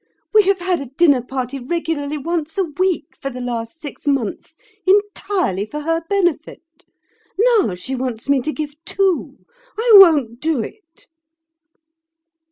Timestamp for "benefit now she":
6.09-7.93